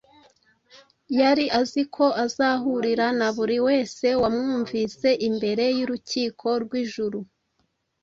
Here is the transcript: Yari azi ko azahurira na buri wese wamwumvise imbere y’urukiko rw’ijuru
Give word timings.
Yari 1.19 1.45
azi 1.59 1.81
ko 1.95 2.05
azahurira 2.25 3.07
na 3.19 3.27
buri 3.35 3.57
wese 3.67 4.07
wamwumvise 4.21 5.09
imbere 5.27 5.63
y’urukiko 5.77 6.47
rw’ijuru 6.63 7.19